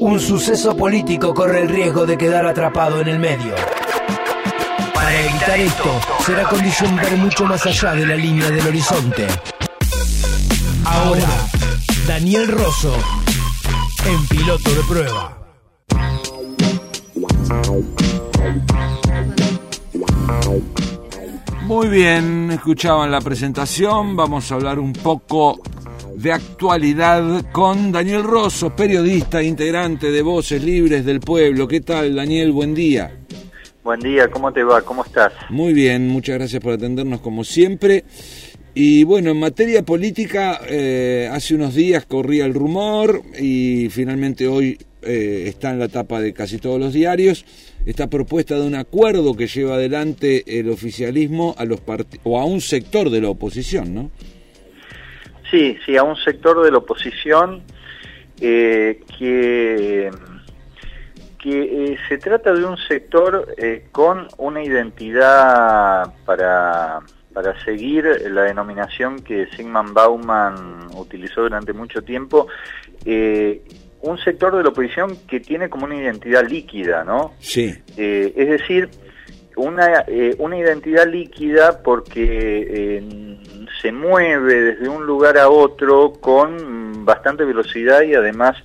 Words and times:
Un 0.00 0.20
suceso 0.20 0.76
político 0.76 1.34
corre 1.34 1.62
el 1.62 1.68
riesgo 1.68 2.06
de 2.06 2.16
quedar 2.16 2.46
atrapado 2.46 3.00
en 3.00 3.08
el 3.08 3.18
medio. 3.18 3.54
Para 4.94 5.20
evitar 5.20 5.58
esto, 5.58 6.00
será 6.24 6.44
condición 6.44 6.96
ver 6.96 7.16
mucho 7.16 7.44
más 7.44 7.66
allá 7.66 7.94
de 7.94 8.06
la 8.06 8.14
línea 8.14 8.48
del 8.50 8.66
horizonte. 8.66 9.26
Ahora, 10.84 11.28
Daniel 12.06 12.46
Rosso, 12.48 12.94
en 14.06 14.26
piloto 14.28 14.70
de 14.70 14.82
prueba. 14.82 15.38
Muy 21.62 21.88
bien, 21.88 22.50
escuchaban 22.52 23.10
la 23.10 23.20
presentación, 23.20 24.16
vamos 24.16 24.50
a 24.50 24.54
hablar 24.54 24.78
un 24.78 24.92
poco 24.92 25.60
de 26.18 26.32
actualidad 26.32 27.44
con 27.52 27.92
Daniel 27.92 28.24
Rosso, 28.24 28.74
periodista, 28.74 29.40
integrante 29.40 30.10
de 30.10 30.20
Voces 30.20 30.62
Libres 30.64 31.04
del 31.04 31.20
Pueblo. 31.20 31.68
¿Qué 31.68 31.80
tal, 31.80 32.16
Daniel? 32.16 32.50
Buen 32.50 32.74
día. 32.74 33.16
Buen 33.84 34.00
día, 34.00 34.28
¿cómo 34.28 34.52
te 34.52 34.64
va? 34.64 34.82
¿Cómo 34.82 35.04
estás? 35.04 35.32
Muy 35.48 35.72
bien, 35.72 36.08
muchas 36.08 36.36
gracias 36.38 36.60
por 36.60 36.72
atendernos 36.72 37.20
como 37.20 37.44
siempre. 37.44 38.04
Y 38.74 39.04
bueno, 39.04 39.30
en 39.30 39.38
materia 39.38 39.84
política, 39.84 40.60
eh, 40.68 41.30
hace 41.30 41.54
unos 41.54 41.76
días 41.76 42.04
corría 42.04 42.46
el 42.46 42.54
rumor 42.54 43.22
y 43.38 43.88
finalmente 43.90 44.48
hoy 44.48 44.76
eh, 45.02 45.44
está 45.46 45.70
en 45.70 45.78
la 45.78 45.86
tapa 45.86 46.20
de 46.20 46.32
casi 46.32 46.58
todos 46.58 46.80
los 46.80 46.92
diarios 46.92 47.44
esta 47.86 48.10
propuesta 48.10 48.56
de 48.56 48.66
un 48.66 48.74
acuerdo 48.74 49.34
que 49.34 49.46
lleva 49.46 49.76
adelante 49.76 50.58
el 50.58 50.68
oficialismo 50.68 51.54
a 51.56 51.64
los 51.64 51.80
o 52.24 52.40
a 52.40 52.44
un 52.44 52.60
sector 52.60 53.08
de 53.08 53.20
la 53.20 53.30
oposición, 53.30 53.94
¿no? 53.94 54.10
Sí, 55.50 55.78
sí, 55.84 55.96
a 55.96 56.02
un 56.02 56.16
sector 56.16 56.62
de 56.62 56.70
la 56.70 56.78
oposición 56.78 57.62
eh, 58.40 59.00
que, 59.18 60.10
que 61.42 61.62
eh, 61.92 61.98
se 62.08 62.18
trata 62.18 62.52
de 62.52 62.64
un 62.64 62.76
sector 62.76 63.54
eh, 63.56 63.86
con 63.90 64.28
una 64.36 64.62
identidad 64.62 66.14
para, 66.24 67.00
para 67.32 67.64
seguir 67.64 68.04
la 68.30 68.42
denominación 68.42 69.20
que 69.20 69.46
Sigmund 69.56 69.92
Bauman 69.92 70.88
utilizó 70.96 71.42
durante 71.42 71.72
mucho 71.72 72.02
tiempo, 72.02 72.46
un 74.00 74.18
sector 74.18 74.56
de 74.56 74.62
la 74.62 74.68
oposición 74.68 75.16
que 75.26 75.40
tiene 75.40 75.68
como 75.68 75.86
una 75.86 75.96
identidad 75.96 76.46
líquida, 76.46 77.04
¿no? 77.04 77.32
Sí. 77.40 77.74
es 77.96 78.48
decir, 78.48 78.90
una, 79.56 80.04
una 80.38 80.58
identidad 80.58 81.08
líquida 81.08 81.82
porque 81.82 83.02
se 83.80 83.92
mueve 83.92 84.60
desde 84.60 84.88
un 84.88 85.06
lugar 85.06 85.38
a 85.38 85.48
otro 85.48 86.12
con 86.12 87.04
bastante 87.04 87.44
velocidad 87.44 88.02
y 88.02 88.14
además 88.14 88.56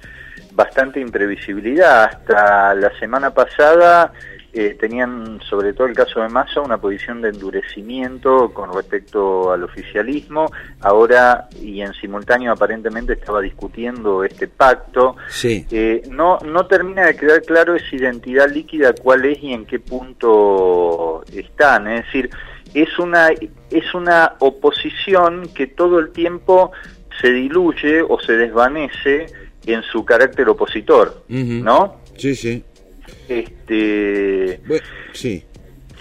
bastante 0.53 1.00
imprevisibilidad. 1.00 2.03
Hasta 2.05 2.75
la 2.75 2.97
semana 3.00 3.33
pasada 3.33 4.11
eh, 4.55 4.78
tenían, 4.80 5.39
sobre 5.50 5.73
todo 5.73 5.88
el 5.88 5.95
caso 5.95 6.22
de 6.22 6.30
Massa, 6.30 6.61
una 6.61 6.78
posición 6.78 7.22
de 7.22 7.30
endurecimiento 7.30 8.53
con 8.53 8.72
respecto 8.72 9.52
al 9.52 9.64
oficialismo. 9.64 10.52
Ahora, 10.81 11.48
y 11.59 11.81
en 11.81 11.92
simultáneo 11.94 12.52
aparentemente 12.52 13.14
estaba 13.14 13.42
discutiendo 13.42 14.23
este 14.23 14.48
pacto. 14.48 15.16
Sí. 15.30 15.66
Eh, 15.72 16.03
no, 16.11 16.38
no 16.45 16.67
termina 16.67 17.08
de 17.08 17.16
quedar 17.16 17.42
claro 17.42 17.75
esa 17.75 17.95
identidad 17.95 18.48
líquida 18.48 18.94
cuál 18.94 19.25
es 19.25 19.42
y 19.42 19.53
en 19.53 19.66
qué 19.66 19.80
punto 19.80 21.23
están. 21.33 21.88
Es 21.88 22.05
decir, 22.05 22.30
es 22.73 22.97
una, 22.99 23.29
es 23.29 23.93
una 23.93 24.35
oposición 24.39 25.49
que 25.53 25.67
todo 25.67 25.99
el 25.99 26.11
tiempo 26.11 26.71
se 27.21 27.31
diluye 27.31 28.02
o 28.02 28.19
se 28.19 28.33
desvanece 28.33 29.27
en 29.65 29.81
su 29.83 30.03
carácter 30.03 30.49
opositor, 30.49 31.23
¿no? 31.30 32.02
Sí, 32.17 32.35
sí. 32.35 32.63
Este... 33.27 34.59
sí. 35.13 35.43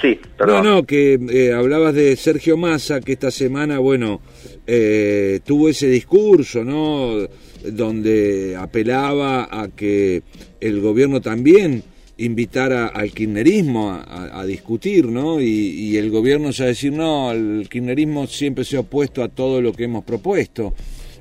Sí, 0.01 0.19
perdón. 0.37 0.65
No, 0.65 0.75
no, 0.75 0.83
que 0.83 1.15
eh, 1.31 1.53
hablabas 1.53 1.95
de 1.95 2.17
Sergio 2.17 2.57
Massa, 2.57 3.01
que 3.01 3.13
esta 3.13 3.31
semana, 3.31 3.79
bueno, 3.79 4.21
eh, 4.67 5.39
tuvo 5.45 5.69
ese 5.69 5.87
discurso, 5.87 6.65
¿no? 6.65 7.29
Donde 7.65 8.57
apelaba 8.59 9.49
a 9.49 9.69
que 9.69 10.25
el 10.61 10.81
gobierno 10.81 11.21
también 11.21 11.85
invitar 12.19 12.73
al 12.73 13.11
kirchnerismo 13.11 13.91
a, 13.91 14.45
discutir, 14.45 15.07
¿no? 15.07 15.41
Y, 15.41 15.97
el 15.97 16.11
gobierno 16.11 16.51
ya 16.51 16.67
decir, 16.67 16.93
no, 16.93 17.33
el 17.33 17.69
kirchnerismo 17.71 18.27
siempre 18.27 18.65
se 18.65 18.77
ha 18.77 18.81
opuesto 18.81 19.23
a 19.23 19.29
todo 19.29 19.61
lo 19.61 19.73
que 19.73 19.85
hemos 19.85 20.05
propuesto. 20.05 20.75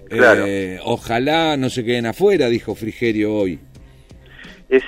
Claro. 0.10 0.46
Eh, 0.46 0.80
ojalá 0.84 1.56
no 1.56 1.70
se 1.70 1.86
queden 1.86 2.06
afuera, 2.06 2.50
dijo 2.50 2.76
Frigerio 2.76 3.34
hoy. 3.34 3.60
Es, 4.68 4.84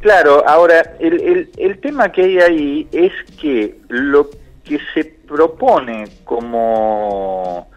claro, 0.00 0.46
ahora, 0.46 0.96
el, 1.00 1.20
el, 1.20 1.50
el 1.56 1.78
tema 1.78 2.12
que 2.12 2.22
hay 2.22 2.38
ahí 2.38 2.88
es 2.92 3.12
que 3.40 3.78
lo 3.88 4.30
que 4.64 4.78
se 4.92 5.04
propone 5.04 6.04
como, 6.24 7.70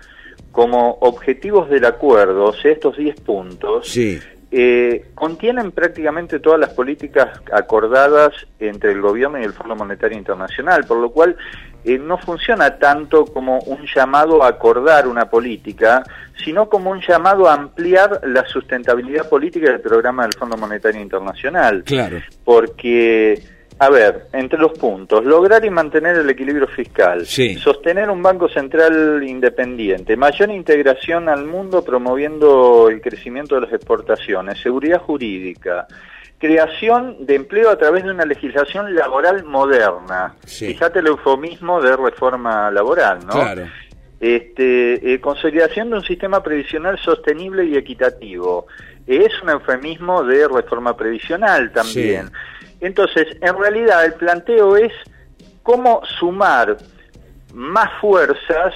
como 0.52 0.98
objetivos 1.02 1.70
del 1.70 1.86
acuerdo, 1.86 2.46
o 2.46 2.54
sea, 2.54 2.72
estos 2.72 2.98
10 2.98 3.22
puntos, 3.22 3.88
sí 3.88 4.20
eh, 4.52 5.06
contienen 5.14 5.72
prácticamente 5.72 6.40
todas 6.40 6.60
las 6.60 6.72
políticas 6.72 7.40
acordadas 7.52 8.34
entre 8.60 8.92
el 8.94 9.02
gobierno 9.02 9.40
y 9.40 9.44
el 9.44 9.54
Fondo 9.54 9.76
Monetario 9.76 10.18
Internacional, 10.18 10.86
por 10.86 10.98
lo 10.98 11.12
cual 11.12 11.38
eh, 11.84 12.00
no 12.00 12.18
funciona 12.18 12.78
tanto 12.78 13.26
como 13.26 13.60
un 13.60 13.86
llamado 13.86 14.44
a 14.44 14.48
acordar 14.48 15.08
una 15.08 15.30
política, 15.30 16.04
sino 16.44 16.68
como 16.68 16.90
un 16.90 17.00
llamado 17.00 17.48
a 17.48 17.54
ampliar 17.54 18.22
la 18.24 18.46
sustentabilidad 18.48 19.30
política 19.30 19.72
del 19.72 19.82
programa 19.82 20.24
del 20.24 20.34
Fondo 20.34 20.58
Monetario 20.58 21.00
Internacional. 21.00 21.84
Claro. 21.84 22.18
Porque 22.44 23.42
a 23.82 23.90
ver, 23.90 24.28
entre 24.34 24.60
los 24.60 24.78
puntos, 24.78 25.24
lograr 25.24 25.64
y 25.64 25.70
mantener 25.70 26.18
el 26.18 26.30
equilibrio 26.30 26.68
fiscal, 26.68 27.26
sostener 27.26 28.10
un 28.10 28.22
banco 28.22 28.50
central 28.50 29.24
independiente, 29.26 30.18
mayor 30.18 30.52
integración 30.52 31.30
al 31.30 31.46
mundo 31.46 31.82
promoviendo 31.82 32.90
el 32.90 33.00
crecimiento 33.00 33.56
de 33.56 33.62
las 33.62 33.74
exportaciones, 33.74 34.60
seguridad 34.60 35.00
jurídica, 35.00 35.88
creación 36.38 37.26
de 37.26 37.36
empleo 37.36 37.70
a 37.70 37.78
través 37.78 38.04
de 38.04 38.12
una 38.12 38.26
legislación 38.26 38.94
laboral 38.94 39.46
moderna. 39.46 40.36
Fíjate 40.46 41.00
el 41.00 41.08
eufemismo 41.08 41.82
de 41.82 41.96
reforma 41.96 42.70
laboral, 42.72 43.20
¿no? 43.26 43.32
Claro. 43.32 43.66
Este, 44.20 45.14
eh, 45.14 45.22
consolidación 45.22 45.90
de 45.90 45.96
un 45.96 46.04
sistema 46.04 46.44
previsional 46.44 47.00
sostenible 47.00 47.64
y 47.64 47.78
equitativo. 47.78 48.68
Es 49.08 49.42
un 49.42 49.52
eufemismo 49.52 50.24
de 50.26 50.50
reforma 50.50 50.98
previsional 50.98 51.72
también. 51.72 52.30
Entonces, 52.80 53.28
en 53.42 53.58
realidad 53.58 54.06
el 54.06 54.14
planteo 54.14 54.76
es 54.78 54.94
cómo 55.64 56.02
sumar 56.20 56.78
más 57.54 57.90
fuerzas 58.00 58.74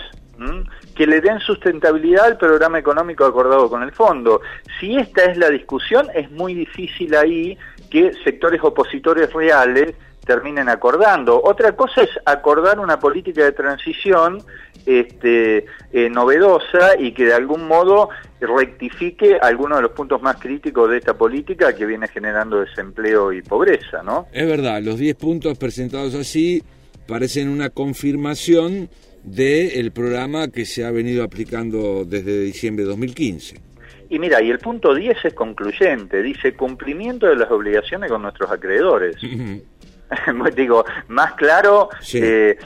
que 0.95 1.07
le 1.07 1.21
den 1.21 1.39
sustentabilidad 1.39 2.25
al 2.25 2.37
programa 2.37 2.79
económico 2.79 3.25
acordado 3.25 3.69
con 3.69 3.83
el 3.83 3.91
fondo. 3.91 4.41
Si 4.79 4.97
esta 4.97 5.23
es 5.25 5.37
la 5.37 5.49
discusión, 5.49 6.07
es 6.13 6.29
muy 6.31 6.53
difícil 6.53 7.15
ahí 7.15 7.57
que 7.89 8.13
sectores 8.23 8.61
opositores 8.63 9.31
reales 9.33 9.95
terminen 10.25 10.69
acordando. 10.69 11.41
Otra 11.43 11.73
cosa 11.73 12.01
es 12.01 12.09
acordar 12.25 12.79
una 12.79 12.99
política 12.99 13.43
de 13.43 13.51
transición 13.51 14.43
este, 14.85 15.66
eh, 15.91 16.09
novedosa 16.09 16.99
y 16.99 17.13
que 17.13 17.25
de 17.25 17.33
algún 17.33 17.67
modo 17.67 18.09
rectifique 18.39 19.38
algunos 19.41 19.77
de 19.77 19.83
los 19.83 19.91
puntos 19.91 20.21
más 20.21 20.38
críticos 20.38 20.89
de 20.89 20.97
esta 20.97 21.17
política 21.17 21.73
que 21.73 21.85
viene 21.85 22.07
generando 22.07 22.59
desempleo 22.59 23.31
y 23.31 23.41
pobreza, 23.41 24.03
¿no? 24.03 24.27
Es 24.33 24.47
verdad, 24.47 24.81
los 24.81 24.97
10 24.97 25.16
puntos 25.16 25.57
presentados 25.57 26.16
así 26.16 26.63
parecen 27.07 27.49
una 27.49 27.69
confirmación 27.69 28.89
del 29.23 29.91
programa 29.91 30.49
que 30.49 30.66
se 30.66 30.85
ha 30.85 30.91
venido 30.91 31.23
aplicando 31.23 32.03
desde 32.05 32.41
diciembre 32.41 32.83
de 32.83 32.89
2015. 32.89 33.61
Y 34.09 34.19
mira, 34.19 34.41
y 34.41 34.51
el 34.51 34.59
punto 34.59 34.94
10 34.94 35.25
es 35.25 35.33
concluyente, 35.33 36.21
dice 36.21 36.53
cumplimiento 36.53 37.27
de 37.27 37.38
las 37.38 37.50
obligaciones 37.50 38.12
con 38.12 38.21
nuestros 38.21 38.51
acreedores. 38.51 39.15
Digo, 40.56 40.85
más 41.07 41.33
claro, 41.33 41.89
eh, 42.13 42.57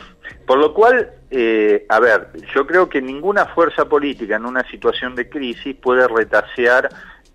por 0.45 0.57
lo 0.57 0.73
cual, 0.73 1.11
eh, 1.29 1.85
a 1.89 1.99
ver, 1.99 2.29
yo 2.53 2.65
creo 2.65 2.89
que 2.89 3.01
ninguna 3.01 3.45
fuerza 3.47 3.85
política 3.85 4.35
en 4.35 4.45
una 4.45 4.67
situación 4.69 5.15
de 5.15 5.29
crisis 5.29 5.75
puede 5.75 6.07
retasear 6.07 6.89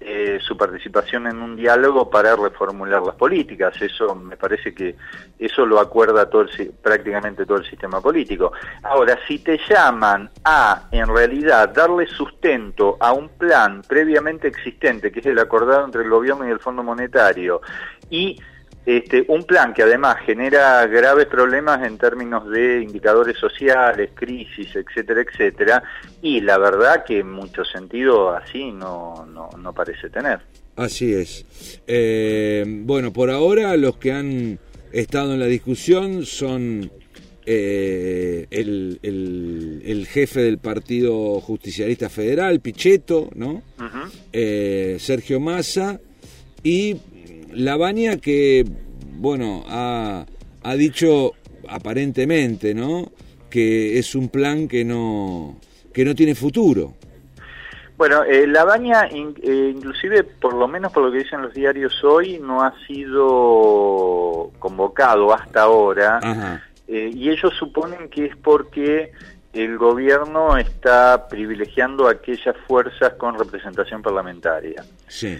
eh, 0.04 0.40
su 0.40 0.56
participación 0.56 1.28
en 1.28 1.40
un 1.40 1.54
diálogo 1.54 2.10
para 2.10 2.34
reformular 2.34 3.02
las 3.02 3.14
políticas. 3.14 3.80
Eso 3.80 4.16
me 4.16 4.36
parece 4.36 4.74
que 4.74 4.96
eso 5.38 5.64
lo 5.64 5.78
acuerda 5.78 6.28
todo 6.28 6.46
prácticamente 6.82 7.46
todo 7.46 7.58
el 7.58 7.64
sistema 7.64 8.00
político. 8.00 8.52
Ahora, 8.82 9.16
si 9.28 9.38
te 9.38 9.60
llaman 9.68 10.28
a, 10.44 10.88
en 10.90 11.06
realidad, 11.06 11.68
darle 11.68 12.08
sustento 12.08 12.96
a 12.98 13.12
un 13.12 13.28
plan 13.28 13.82
previamente 13.86 14.48
existente, 14.48 15.12
que 15.12 15.20
es 15.20 15.26
el 15.26 15.38
acordado 15.38 15.84
entre 15.84 16.02
el 16.02 16.10
gobierno 16.10 16.48
y 16.48 16.50
el 16.50 16.58
Fondo 16.58 16.82
Monetario, 16.82 17.60
y 18.10 18.36
este, 18.84 19.24
un 19.28 19.44
plan 19.44 19.72
que 19.72 19.82
además 19.82 20.16
genera 20.26 20.86
graves 20.86 21.26
problemas 21.26 21.86
en 21.86 21.98
términos 21.98 22.48
de 22.50 22.82
indicadores 22.82 23.38
sociales, 23.38 24.10
crisis, 24.14 24.74
etcétera, 24.74 25.22
etcétera, 25.22 25.82
y 26.20 26.40
la 26.40 26.58
verdad 26.58 27.04
que 27.04 27.20
en 27.20 27.30
mucho 27.30 27.64
sentido 27.64 28.30
así 28.32 28.72
no, 28.72 29.26
no, 29.26 29.50
no 29.56 29.72
parece 29.72 30.10
tener. 30.10 30.40
Así 30.76 31.12
es. 31.12 31.80
Eh, 31.86 32.64
bueno, 32.66 33.12
por 33.12 33.30
ahora 33.30 33.76
los 33.76 33.98
que 33.98 34.12
han 34.12 34.58
estado 34.90 35.34
en 35.34 35.40
la 35.40 35.46
discusión 35.46 36.24
son 36.24 36.90
eh, 37.44 38.46
el, 38.50 38.98
el, 39.02 40.06
jefe 40.06 40.40
del 40.40 40.58
Partido 40.58 41.40
Justicialista 41.40 42.08
Federal, 42.08 42.60
Pichetto, 42.60 43.30
¿no? 43.34 43.62
Eh, 44.32 44.96
Sergio 44.98 45.40
Massa 45.40 46.00
y 46.62 46.96
Lavagna 47.54 48.16
que, 48.16 48.64
bueno, 49.14 49.64
ha, 49.66 50.26
ha 50.62 50.74
dicho 50.74 51.32
aparentemente, 51.68 52.74
¿no? 52.74 53.12
Que 53.50 53.98
es 53.98 54.14
un 54.14 54.28
plan 54.28 54.68
que 54.68 54.84
no, 54.84 55.58
que 55.92 56.04
no 56.04 56.14
tiene 56.14 56.34
futuro. 56.34 56.94
Bueno, 57.96 58.24
eh, 58.24 58.46
la 58.48 58.64
baña, 58.64 59.06
eh, 59.06 59.72
inclusive, 59.76 60.24
por 60.24 60.54
lo 60.54 60.66
menos 60.66 60.92
por 60.92 61.04
lo 61.04 61.12
que 61.12 61.18
dicen 61.18 61.42
los 61.42 61.54
diarios 61.54 62.02
hoy, 62.02 62.38
no 62.42 62.62
ha 62.62 62.74
sido 62.86 64.50
convocado 64.58 65.32
hasta 65.32 65.62
ahora. 65.62 66.60
Eh, 66.88 67.12
y 67.14 67.30
ellos 67.30 67.52
suponen 67.56 68.08
que 68.08 68.26
es 68.26 68.36
porque 68.36 69.12
el 69.52 69.76
gobierno 69.76 70.56
está 70.56 71.28
privilegiando 71.28 72.08
aquellas 72.08 72.56
fuerzas 72.66 73.14
con 73.14 73.38
representación 73.38 74.00
parlamentaria. 74.00 74.84
Sí. 75.08 75.38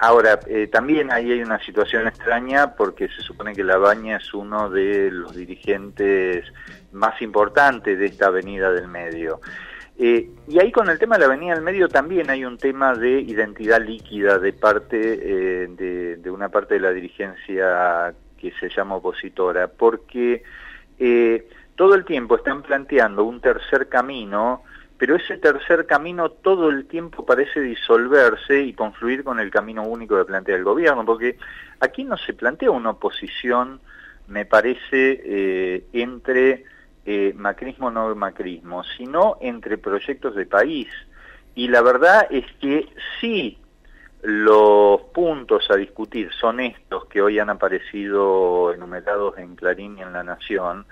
ahora, 0.00 0.40
también 0.72 1.12
ahí 1.12 1.30
hay 1.30 1.40
una 1.40 1.64
situación 1.64 2.08
extraña 2.08 2.74
porque 2.74 3.08
se 3.08 3.22
supone 3.22 3.54
que 3.54 3.62
la 3.62 3.78
baña 3.78 4.16
es 4.16 4.34
uno 4.34 4.68
de 4.68 5.10
los 5.12 5.36
dirigentes 5.36 6.44
más 6.92 7.20
importantes 7.22 7.98
de 7.98 8.06
esta 8.06 8.26
avenida 8.26 8.72
del 8.72 8.88
medio. 8.88 9.40
Eh, 9.98 10.28
y 10.46 10.58
ahí 10.58 10.70
con 10.70 10.90
el 10.90 10.98
tema 10.98 11.16
de 11.16 11.20
la 11.20 11.26
Avenida 11.26 11.54
del 11.54 11.62
Medio 11.62 11.88
también 11.88 12.28
hay 12.28 12.44
un 12.44 12.58
tema 12.58 12.94
de 12.94 13.18
identidad 13.18 13.80
líquida 13.80 14.38
de 14.38 14.52
parte 14.52 14.98
eh, 15.00 16.16
de, 16.18 16.30
una 16.30 16.50
parte 16.50 16.74
de 16.74 16.80
la 16.80 16.92
dirigencia 16.92 18.14
que 18.36 18.52
se 18.60 18.68
llama 18.68 18.96
opositora, 18.96 19.68
porque 19.68 20.42
eh, 20.98 21.48
todo 21.76 21.94
el 21.94 22.04
tiempo 22.04 22.36
están 22.36 22.62
planteando 22.62 23.24
un 23.24 23.40
tercer 23.40 23.88
camino, 23.88 24.62
pero 24.98 25.16
ese 25.16 25.36
tercer 25.38 25.86
camino 25.86 26.30
todo 26.30 26.70
el 26.70 26.86
tiempo 26.86 27.24
parece 27.24 27.60
disolverse 27.60 28.60
y 28.60 28.72
confluir 28.72 29.22
con 29.22 29.40
el 29.40 29.50
camino 29.50 29.82
único 29.82 30.16
que 30.16 30.24
plantea 30.24 30.56
el 30.56 30.64
gobierno, 30.64 31.04
porque 31.04 31.38
aquí 31.80 32.02
no 32.02 32.16
se 32.16 32.32
plantea 32.32 32.70
una 32.70 32.90
oposición, 32.90 33.80
me 34.26 34.46
parece, 34.46 35.84
entre 35.92 36.64
eh, 37.08 37.32
macrismo 37.36 37.88
no 37.88 38.12
macrismo, 38.16 38.82
sino 38.82 39.36
entre 39.40 39.78
proyectos 39.78 40.34
de 40.34 40.44
país. 40.44 40.88
Y 41.54 41.68
la 41.68 41.80
verdad 41.80 42.26
es 42.30 42.44
que 42.60 42.88
sí 43.20 43.58
los 44.22 45.02
puntos 45.14 45.70
a 45.70 45.76
discutir 45.76 46.32
son 46.32 46.58
estos 46.58 47.06
que 47.06 47.22
hoy 47.22 47.38
han 47.38 47.48
aparecido 47.48 48.74
enumerados 48.74 49.38
en 49.38 49.54
Clarín 49.54 49.96
y 49.96 50.02
en 50.02 50.12
La 50.12 50.24
Nación, 50.24 50.84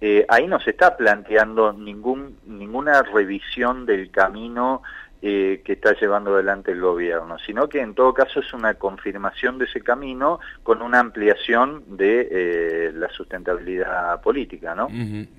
eh, 0.00 0.24
ahí 0.28 0.46
no 0.46 0.60
se 0.60 0.70
está 0.70 0.96
planteando 0.96 1.72
ningún, 1.72 2.38
ninguna 2.46 3.02
revisión 3.02 3.86
del 3.86 4.10
camino 4.10 4.82
eh, 5.22 5.60
que 5.62 5.74
está 5.74 5.94
llevando 6.00 6.32
adelante 6.32 6.72
el 6.72 6.80
gobierno, 6.80 7.36
sino 7.44 7.68
que 7.68 7.82
en 7.82 7.94
todo 7.94 8.14
caso 8.14 8.40
es 8.40 8.54
una 8.54 8.72
confirmación 8.72 9.58
de 9.58 9.66
ese 9.66 9.82
camino 9.82 10.40
con 10.62 10.80
una 10.80 10.98
ampliación 10.98 11.84
de 11.88 12.28
eh, 12.30 12.92
la 12.94 13.10
sustentabilidad 13.10 14.22
política, 14.22 14.74
¿no? 14.74 14.88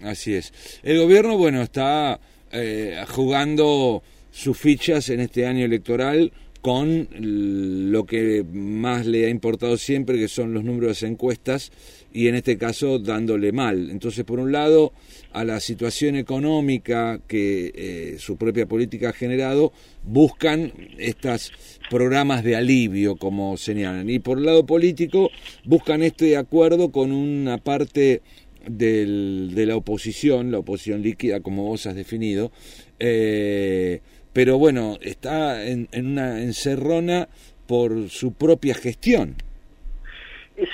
así 0.03 0.35
es. 0.35 0.79
El 0.83 0.99
gobierno, 0.99 1.35
bueno, 1.35 1.63
está 1.63 2.19
eh, 2.51 3.03
jugando 3.09 4.03
sus 4.29 4.55
fichas 4.55 5.09
en 5.09 5.21
este 5.21 5.47
año 5.47 5.65
electoral 5.65 6.31
con 6.61 7.07
lo 7.19 8.05
que 8.05 8.45
más 8.51 9.07
le 9.07 9.25
ha 9.25 9.29
importado 9.29 9.77
siempre, 9.77 10.19
que 10.19 10.27
son 10.27 10.53
los 10.53 10.63
números 10.63 11.01
de 11.01 11.07
encuestas, 11.07 11.71
y 12.13 12.27
en 12.27 12.35
este 12.35 12.57
caso 12.57 12.99
dándole 12.99 13.51
mal. 13.51 13.89
Entonces, 13.89 14.23
por 14.25 14.39
un 14.39 14.51
lado, 14.51 14.93
a 15.33 15.43
la 15.43 15.59
situación 15.59 16.15
económica 16.15 17.19
que 17.27 17.71
eh, 17.73 18.15
su 18.19 18.37
propia 18.37 18.67
política 18.67 19.09
ha 19.09 19.13
generado, 19.13 19.73
buscan 20.03 20.71
estos 20.99 21.51
programas 21.89 22.43
de 22.43 22.55
alivio, 22.55 23.15
como 23.15 23.57
señalan. 23.57 24.09
Y 24.09 24.19
por 24.19 24.37
el 24.37 24.45
lado 24.45 24.65
político, 24.65 25.31
buscan 25.65 26.03
este 26.03 26.37
acuerdo 26.37 26.91
con 26.91 27.11
una 27.11 27.57
parte 27.57 28.21
del, 28.67 29.53
de 29.55 29.65
la 29.65 29.75
oposición, 29.77 30.51
la 30.51 30.59
oposición 30.59 31.01
líquida, 31.01 31.39
como 31.39 31.63
vos 31.63 31.87
has 31.87 31.95
definido, 31.95 32.51
eh, 32.99 34.01
pero 34.33 34.57
bueno, 34.57 34.97
está 35.01 35.63
en, 35.63 35.87
en 35.91 36.07
una 36.07 36.41
encerrona 36.41 37.27
por 37.67 38.09
su 38.09 38.33
propia 38.33 38.73
gestión. 38.73 39.35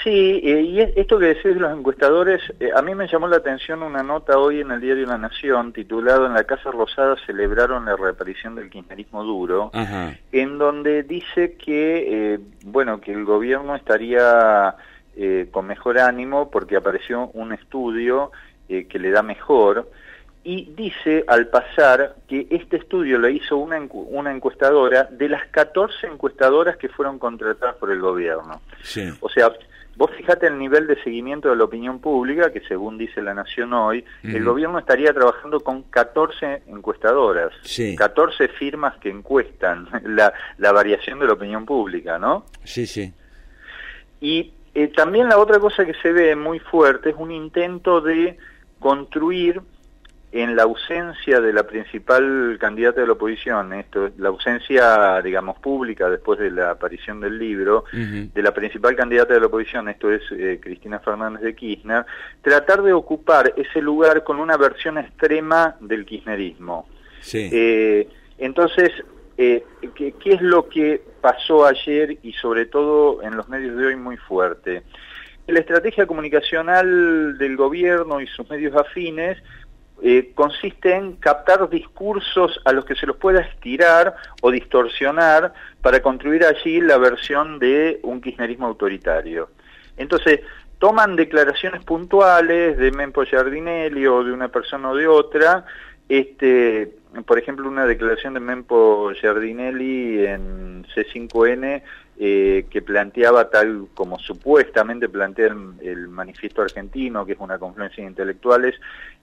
Sí, 0.04 0.42
eh, 0.44 0.62
y 0.62 0.82
esto 0.82 1.18
que 1.18 1.28
decís 1.28 1.54
de 1.54 1.60
los 1.60 1.78
encuestadores, 1.78 2.42
eh, 2.60 2.72
a 2.76 2.82
mí 2.82 2.94
me 2.94 3.08
llamó 3.08 3.28
la 3.28 3.38
atención 3.38 3.84
una 3.84 4.04
nota 4.04 4.38
hoy 4.38 4.60
en 4.60 4.72
el 4.72 4.82
diario 4.82 5.06
La 5.06 5.18
Nación 5.18 5.72
titulado 5.72 6.26
En 6.26 6.34
la 6.34 6.44
Casa 6.44 6.72
Rosada 6.72 7.16
celebraron 7.26 7.86
la 7.86 7.96
reaparición 7.96 8.56
del 8.56 8.70
kirchnerismo 8.70 9.24
duro, 9.24 9.72
en 10.32 10.58
donde 10.58 11.04
dice 11.04 11.54
que, 11.54 12.34
eh, 12.34 12.40
bueno, 12.66 13.00
que 13.00 13.14
el 13.14 13.24
gobierno 13.24 13.76
estaría 13.76 14.76
con 15.50 15.66
mejor 15.66 15.98
ánimo 15.98 16.52
porque 16.52 16.76
apareció 16.76 17.32
un 17.34 17.52
estudio 17.52 18.32
que 18.68 19.00
le 19.00 19.10
da 19.10 19.24
mejor, 19.24 19.90
y 20.48 20.64
dice 20.78 21.26
al 21.28 21.48
pasar 21.48 22.16
que 22.26 22.48
este 22.50 22.78
estudio 22.78 23.18
lo 23.18 23.28
hizo 23.28 23.58
una, 23.58 23.86
una 23.92 24.32
encuestadora 24.32 25.04
de 25.04 25.28
las 25.28 25.46
14 25.48 26.08
encuestadoras 26.08 26.78
que 26.78 26.88
fueron 26.88 27.20
contratadas 27.20 27.76
por 27.76 27.92
el 27.92 28.00
gobierno. 28.00 28.62
O 29.20 29.30
sea, 29.30 29.52
Vos 29.98 30.12
fijate 30.16 30.46
el 30.46 30.60
nivel 30.60 30.86
de 30.86 31.02
seguimiento 31.04 31.50
de 31.50 31.56
la 31.56 31.64
opinión 31.64 32.00
pública, 32.00 32.54
que 32.54 32.62
según 32.62 33.00
dice 33.00 33.20
La 33.20 33.34
Nación 33.34 33.74
hoy, 33.74 34.06
el 34.22 34.46
gobierno 34.46 34.78
estaría 34.78 35.12
trabajando 35.12 35.60
con 35.62 35.82
14 35.84 36.62
encuestadoras, 36.68 37.52
14 37.98 38.48
firmas 38.50 38.96
que 39.00 39.10
encuestan 39.10 39.90
la, 40.06 40.32
la, 40.60 40.72
variación 40.72 41.18
de 41.18 41.26
la 41.26 41.34
opinión 41.34 41.66
pública, 41.66 42.20
¿no? 42.20 42.46
Sí, 42.64 42.86
sí. 42.86 43.12
Y 44.22 44.54
eh, 44.76 44.90
también 44.90 45.30
la 45.30 45.40
otra 45.40 45.58
cosa 45.58 45.84
que 45.84 45.96
se 45.96 46.12
ve 46.12 46.36
muy 46.36 46.60
fuerte 46.60 47.10
es 47.10 47.16
un 47.18 47.32
intento 47.32 48.00
de 48.00 48.38
construir 48.78 49.64
en 50.32 50.56
la 50.56 50.64
ausencia 50.64 51.40
de 51.40 51.54
la 51.54 51.64
principal 51.64 52.58
candidata 52.60 53.00
de 53.00 53.08
la 53.08 53.14
oposición, 53.14 53.72
esto, 53.74 54.10
la 54.18 54.28
ausencia, 54.28 55.22
digamos, 55.22 55.58
pública 55.60 56.10
después 56.10 56.38
de 56.38 56.52
la 56.52 56.72
aparición 56.72 57.22
del 57.22 57.40
libro, 57.40 57.86
de 57.94 58.42
la 58.42 58.54
principal 58.54 58.96
candidata 58.96 59.34
de 59.34 59.40
la 59.40 59.46
oposición, 59.46 59.88
esto 59.88 60.12
es 60.12 60.22
eh, 60.32 60.60
Cristina 60.62 61.00
Fernández 61.00 61.42
de 61.42 61.56
Kirchner, 61.56 62.06
tratar 62.42 62.82
de 62.82 62.92
ocupar 62.92 63.54
ese 63.56 63.82
lugar 63.82 64.24
con 64.26 64.40
una 64.40 64.58
versión 64.58 64.98
extrema 64.98 65.78
del 65.80 66.06
kirchnerismo. 66.06 66.90
Eh, 67.34 68.10
entonces, 68.38 68.92
eh, 69.38 69.64
¿qué, 69.96 70.12
¿qué 70.12 70.34
es 70.34 70.42
lo 70.42 70.68
que 70.68 71.02
pasó 71.22 71.66
ayer 71.66 72.18
y 72.22 72.34
sobre 72.34 72.66
todo 72.66 73.24
en 73.24 73.38
los 73.38 73.48
medios 73.48 73.78
de 73.78 73.86
hoy 73.86 73.96
muy 73.96 74.18
fuerte? 74.18 74.84
La 75.48 75.62
estrategia 75.62 76.06
comunicacional 76.06 77.38
del 77.38 77.56
gobierno 77.56 78.20
y 78.20 78.28
sus 78.28 78.50
medios 78.50 78.76
afines 78.76 79.38
eh, 80.04 80.32
consiste 80.36 80.94
en 80.94 81.16
captar 81.16 81.70
discursos 81.70 82.60
a 82.66 82.72
los 82.72 82.86
que 82.86 82.96
se 82.96 83.08
los 83.08 83.18
pueda 83.18 83.42
estirar 83.42 84.16
o 84.42 84.52
distorsionar 84.52 85.54
para 85.82 86.02
construir 86.02 86.46
allí 86.46 86.82
la 86.82 86.98
versión 86.98 87.58
de 87.58 88.00
un 88.04 88.22
kirchnerismo 88.22 88.68
autoritario. 88.68 89.50
Entonces, 89.98 90.42
toman 90.78 91.16
declaraciones 91.16 91.84
puntuales 91.84 92.78
de 92.78 92.92
Mempo 92.92 93.24
Giardinelli 93.24 94.06
o 94.06 94.24
de 94.24 94.32
una 94.32 94.50
persona 94.50 94.92
o 94.92 94.96
de 94.96 95.08
otra, 95.08 95.66
este, 96.08 96.92
por 97.26 97.40
ejemplo, 97.40 97.68
una 97.68 97.88
declaración 97.88 98.36
de 98.36 98.40
Mempo 98.40 99.12
Giardinelli 99.20 100.26
en 100.26 100.86
C5N 100.96 101.82
eh, 102.20 102.66
que 102.72 102.82
planteaba 102.82 103.50
tal 103.52 103.90
como 103.94 104.18
supuestamente 104.18 105.08
plantea 105.08 105.56
el, 105.82 106.08
manifiesto 106.08 106.64
argentino, 106.64 107.26
que 107.26 107.34
es 107.34 107.40
una 107.40 107.60
confluencia 107.60 108.04
de 108.04 108.10
intelectuales, 108.10 108.74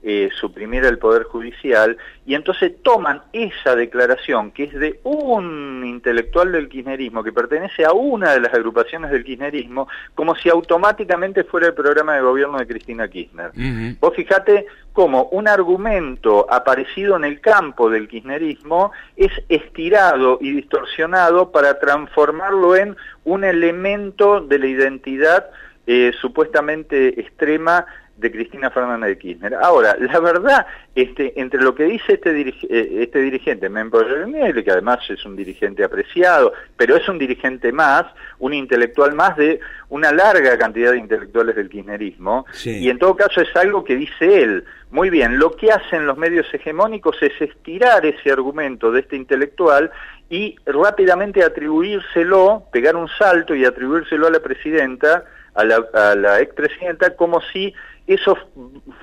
eh, 0.01 0.29
suprimir 0.39 0.85
el 0.85 0.97
poder 0.97 1.23
judicial, 1.23 1.97
y 2.25 2.35
entonces 2.35 2.71
toman 2.83 3.21
esa 3.33 3.75
declaración, 3.75 4.51
que 4.51 4.63
es 4.63 4.73
de 4.73 5.01
un 5.03 5.83
intelectual 5.85 6.53
del 6.53 6.69
kirchnerismo, 6.69 7.21
que 7.21 7.33
pertenece 7.33 7.83
a 7.83 7.91
una 7.91 8.31
de 8.31 8.39
las 8.39 8.53
agrupaciones 8.53 9.11
del 9.11 9.25
kirchnerismo, 9.25 9.89
como 10.13 10.33
si 10.35 10.47
automáticamente 10.47 11.43
fuera 11.43 11.67
el 11.67 11.73
programa 11.73 12.15
de 12.15 12.21
gobierno 12.21 12.57
de 12.57 12.65
Cristina 12.65 13.09
Kirchner. 13.09 13.51
Vos 13.99 14.15
fijate 14.15 14.67
cómo 14.95 15.25
un 15.25 15.47
argumento 15.49 16.47
aparecido 16.49 17.17
en 17.17 17.25
el 17.25 17.41
campo 17.41 17.89
del 17.89 18.07
kirchnerismo 18.07 18.93
es 19.17 19.31
estirado 19.49 20.39
y 20.39 20.51
distorsionado 20.51 21.51
para 21.51 21.79
transformarlo 21.79 22.77
en 22.77 22.95
un 23.25 23.43
elemento 23.43 24.39
de 24.39 24.57
la 24.57 24.67
identidad 24.67 25.49
eh, 25.85 26.13
supuestamente 26.19 27.19
extrema 27.19 27.85
de 28.17 28.31
Cristina 28.31 28.69
Fernández 28.69 29.09
de 29.09 29.17
Kirchner. 29.17 29.55
Ahora, 29.55 29.95
la 29.99 30.19
verdad, 30.19 30.65
este, 30.93 31.33
entre 31.39 31.61
lo 31.61 31.75
que 31.75 31.83
dice 31.83 32.13
este, 32.13 32.31
eh, 32.39 33.03
este 33.03 33.19
dirigente, 33.21 33.69
que 33.69 34.71
además 34.71 34.99
es 35.09 35.25
un 35.25 35.35
dirigente 35.35 35.83
apreciado, 35.83 36.53
pero 36.77 36.95
es 36.95 37.07
un 37.09 37.17
dirigente 37.17 37.71
más, 37.71 38.05
un 38.39 38.53
intelectual 38.53 39.13
más 39.13 39.35
de 39.35 39.59
una 39.89 40.11
larga 40.11 40.57
cantidad 40.57 40.91
de 40.91 40.99
intelectuales 40.99 41.55
del 41.55 41.69
kirchnerismo, 41.69 42.45
y 42.63 42.89
en 42.89 42.97
todo 42.97 43.15
caso 43.15 43.41
es 43.41 43.53
algo 43.55 43.83
que 43.83 43.95
dice 43.95 44.43
él. 44.43 44.65
Muy 44.91 45.09
bien, 45.09 45.37
lo 45.37 45.51
que 45.51 45.71
hacen 45.71 46.05
los 46.05 46.17
medios 46.17 46.45
hegemónicos 46.53 47.17
es 47.21 47.33
estirar 47.41 48.05
ese 48.05 48.31
argumento 48.31 48.91
de 48.91 49.01
este 49.01 49.17
intelectual 49.17 49.91
y 50.29 50.55
rápidamente 50.65 51.43
atribuírselo, 51.43 52.63
pegar 52.71 52.95
un 52.95 53.09
salto 53.09 53.53
y 53.53 53.65
atribuírselo 53.65 54.27
a 54.27 54.31
la 54.31 54.39
presidenta, 54.39 55.25
a 55.53 55.63
la, 55.63 55.85
a 55.93 56.15
la 56.15 56.39
expresidenta, 56.39 57.15
como 57.15 57.41
si 57.41 57.73
eso 58.07 58.37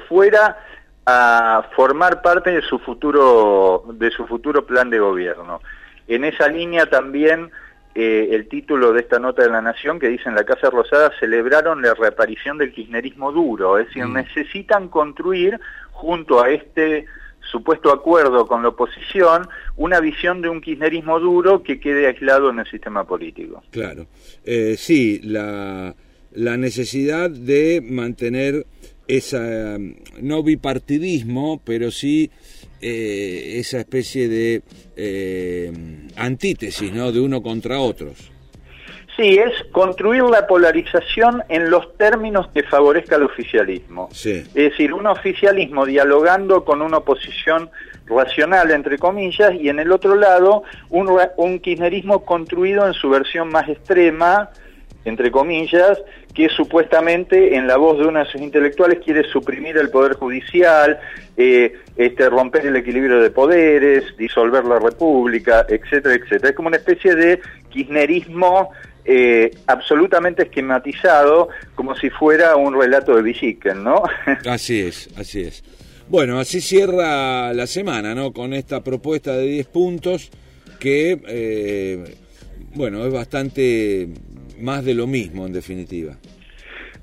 fuera 0.08 0.58
a 1.04 1.68
formar 1.74 2.22
parte 2.22 2.50
de 2.50 2.62
su 2.62 2.78
futuro 2.78 3.84
de 3.94 4.10
su 4.10 4.26
futuro 4.26 4.64
plan 4.64 4.90
de 4.90 5.00
gobierno. 5.00 5.60
En 6.06 6.24
esa 6.24 6.48
línea 6.48 6.86
también 6.86 7.50
eh, 7.94 8.28
el 8.30 8.48
título 8.48 8.92
de 8.92 9.00
esta 9.00 9.18
nota 9.18 9.42
de 9.42 9.50
la 9.50 9.60
Nación 9.60 9.98
que 9.98 10.08
dice 10.08 10.28
en 10.28 10.34
la 10.34 10.44
Casa 10.44 10.70
Rosada 10.70 11.12
celebraron 11.20 11.82
la 11.82 11.92
reaparición 11.94 12.56
del 12.56 12.72
kirchnerismo 12.72 13.32
duro, 13.32 13.78
es 13.78 13.88
decir, 13.88 14.06
mm. 14.06 14.14
necesitan 14.14 14.88
construir 14.88 15.60
junto 15.90 16.42
a 16.42 16.50
este 16.50 17.04
supuesto 17.50 17.92
acuerdo 17.92 18.46
con 18.46 18.62
la 18.62 18.68
oposición 18.68 19.46
una 19.76 20.00
visión 20.00 20.40
de 20.40 20.48
un 20.48 20.60
kirchnerismo 20.60 21.18
duro 21.20 21.62
que 21.62 21.80
quede 21.80 22.06
aislado 22.06 22.50
en 22.50 22.60
el 22.60 22.66
sistema 22.66 23.04
político. 23.04 23.62
Claro, 23.70 24.06
eh, 24.44 24.76
sí, 24.78 25.20
la, 25.24 25.94
la 26.32 26.56
necesidad 26.56 27.28
de 27.28 27.82
mantener 27.82 28.64
esa, 29.08 29.78
no 30.20 30.42
bipartidismo, 30.42 31.60
pero 31.64 31.90
sí 31.90 32.30
eh, 32.80 33.58
esa 33.58 33.78
especie 33.78 34.28
de 34.28 34.62
eh, 34.96 35.72
antítesis, 36.16 36.92
¿no? 36.92 37.12
De 37.12 37.20
uno 37.20 37.42
contra 37.42 37.78
otros. 37.78 38.32
Sí, 39.16 39.38
es 39.38 39.52
construir 39.72 40.22
la 40.22 40.46
polarización 40.46 41.42
en 41.50 41.70
los 41.70 41.96
términos 41.98 42.48
que 42.54 42.62
favorezca 42.62 43.16
al 43.16 43.24
oficialismo. 43.24 44.08
Es 44.10 44.54
decir, 44.54 44.94
un 44.94 45.06
oficialismo 45.06 45.84
dialogando 45.84 46.64
con 46.64 46.80
una 46.80 46.98
oposición 46.98 47.70
racional, 48.06 48.70
entre 48.70 48.98
comillas, 48.98 49.52
y 49.54 49.68
en 49.68 49.78
el 49.80 49.92
otro 49.92 50.14
lado 50.14 50.62
un, 50.88 51.10
un 51.36 51.58
kirchnerismo 51.60 52.24
construido 52.24 52.86
en 52.86 52.94
su 52.94 53.10
versión 53.10 53.50
más 53.50 53.68
extrema, 53.68 54.50
entre 55.04 55.30
comillas, 55.30 55.98
que 56.34 56.48
supuestamente 56.48 57.56
en 57.56 57.66
la 57.66 57.76
voz 57.76 57.98
de 57.98 58.06
uno 58.06 58.20
de 58.20 58.26
sus 58.26 58.40
intelectuales 58.40 59.00
quiere 59.04 59.24
suprimir 59.30 59.76
el 59.76 59.90
poder 59.90 60.14
judicial, 60.14 60.98
eh, 61.36 61.74
este, 61.96 62.28
romper 62.30 62.66
el 62.66 62.76
equilibrio 62.76 63.20
de 63.20 63.30
poderes, 63.30 64.16
disolver 64.16 64.64
la 64.64 64.78
república, 64.78 65.66
etcétera, 65.68 66.14
etcétera. 66.14 66.50
Es 66.50 66.56
como 66.56 66.68
una 66.68 66.76
especie 66.76 67.14
de 67.14 67.40
kirchnerismo 67.70 68.70
eh, 69.04 69.50
absolutamente 69.66 70.44
esquematizado, 70.44 71.48
como 71.74 71.96
si 71.96 72.08
fuera 72.10 72.54
un 72.56 72.78
relato 72.78 73.16
de 73.16 73.22
Villiquen, 73.22 73.82
¿no? 73.82 74.02
así 74.48 74.80
es, 74.80 75.08
así 75.16 75.40
es. 75.40 75.64
Bueno, 76.08 76.38
así 76.38 76.60
cierra 76.60 77.52
la 77.52 77.66
semana, 77.66 78.14
¿no? 78.14 78.32
Con 78.32 78.52
esta 78.52 78.84
propuesta 78.84 79.36
de 79.36 79.46
10 79.46 79.66
puntos 79.68 80.30
que, 80.78 81.18
eh, 81.26 82.14
bueno, 82.74 83.04
es 83.06 83.12
bastante 83.12 84.08
más 84.62 84.84
de 84.84 84.94
lo 84.94 85.06
mismo 85.06 85.46
en 85.46 85.52
definitiva. 85.52 86.16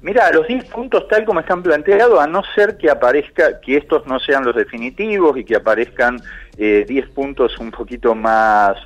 Mira, 0.01 0.32
los 0.32 0.48
10 0.48 0.66
puntos 0.66 1.08
tal 1.10 1.25
como 1.25 1.42
están 1.42 1.62
planteados, 1.62 2.20
a 2.20 2.25
no 2.25 2.42
ser 2.56 2.78
que 2.78 2.89
aparezca, 2.89 3.60
que 3.60 3.75
estos 3.78 4.08
no 4.08 4.18
sean 4.20 4.46
los 4.46 4.56
definitivos 4.56 5.38
y 5.38 5.44
que 5.44 5.58
aparezcan 5.58 6.18
10 6.58 6.89
eh, 6.89 7.04
puntos 7.13 7.58
un 7.60 7.70
poquito 7.70 8.16
más 8.16 8.78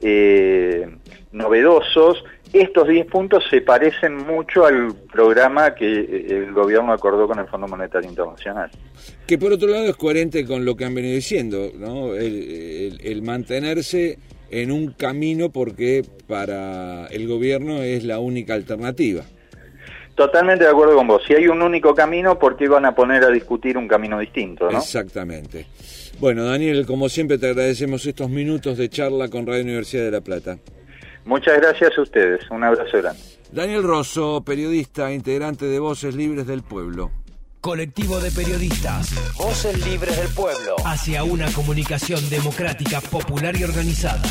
eh, 0.00 0.88
novedosos, 1.32 2.22
estos 2.52 2.86
10 2.86 3.06
puntos 3.06 3.44
se 3.50 3.62
parecen 3.62 4.16
mucho 4.18 4.64
al 4.64 4.94
programa 5.12 5.74
que 5.74 5.86
eh, 5.86 6.26
el 6.28 6.52
gobierno 6.52 6.92
acordó 6.92 7.26
con 7.26 7.40
el 7.40 7.48
Fondo 7.48 7.66
Monetario 7.66 8.08
Internacional. 8.08 8.70
Que 9.26 9.38
por 9.38 9.52
otro 9.52 9.68
lado 9.68 9.86
es 9.86 9.96
coherente 9.96 10.46
con 10.46 10.64
lo 10.64 10.76
que 10.76 10.84
han 10.84 10.94
venido 10.94 11.16
diciendo, 11.16 11.72
¿no? 11.76 12.14
el 12.14 13.22
mantenerse 13.22 14.18
en 14.50 14.70
un 14.70 14.92
camino 14.92 15.50
porque 15.50 16.04
para 16.26 17.06
el 17.06 17.26
gobierno 17.26 17.82
es 17.82 18.04
la 18.04 18.18
única 18.18 18.54
alternativa. 18.54 19.24
Totalmente 20.14 20.64
de 20.64 20.70
acuerdo 20.70 20.96
con 20.96 21.06
vos. 21.06 21.22
Si 21.26 21.34
hay 21.34 21.48
un 21.48 21.62
único 21.62 21.94
camino, 21.94 22.38
¿por 22.38 22.56
qué 22.56 22.68
van 22.68 22.84
a 22.84 22.94
poner 22.94 23.24
a 23.24 23.30
discutir 23.30 23.78
un 23.78 23.88
camino 23.88 24.18
distinto? 24.18 24.70
¿no? 24.70 24.78
Exactamente. 24.78 25.66
Bueno, 26.18 26.44
Daniel, 26.44 26.84
como 26.84 27.08
siempre 27.08 27.38
te 27.38 27.48
agradecemos 27.48 28.04
estos 28.04 28.28
minutos 28.28 28.76
de 28.76 28.90
charla 28.90 29.28
con 29.28 29.46
Radio 29.46 29.62
Universidad 29.62 30.04
de 30.04 30.10
La 30.10 30.20
Plata. 30.20 30.58
Muchas 31.24 31.56
gracias 31.58 31.96
a 31.96 32.02
ustedes. 32.02 32.50
Un 32.50 32.62
abrazo 32.64 32.98
grande. 32.98 33.20
Daniel 33.52 33.82
Rosso, 33.82 34.42
periodista, 34.44 35.12
integrante 35.12 35.64
de 35.66 35.78
Voces 35.78 36.14
Libres 36.14 36.46
del 36.46 36.62
Pueblo. 36.62 37.10
Colectivo 37.60 38.20
de 38.20 38.30
periodistas. 38.30 39.10
Voces 39.36 39.84
Libres 39.84 40.16
del 40.16 40.28
Pueblo. 40.28 40.76
Hacia 40.86 41.24
una 41.24 41.52
comunicación 41.52 42.30
democrática, 42.30 43.02
popular 43.02 43.54
y 43.54 43.64
organizada. 43.64 44.22